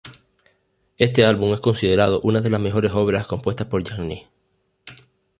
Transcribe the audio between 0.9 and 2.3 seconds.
Este álbum es considerado